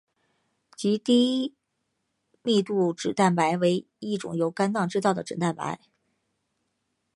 [0.75, 1.53] 极低
[2.41, 5.79] 密度脂蛋白为一种由肝脏制造的脂蛋白。